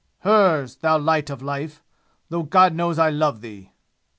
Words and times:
Hers, 0.21 0.77
thou 0.77 0.97
light 0.97 1.29
of 1.29 1.43
life 1.43 1.83
though 2.29 2.41
God 2.41 2.73
knows 2.73 2.97
I 2.97 3.11
love 3.11 3.41
thee!" 3.41 3.73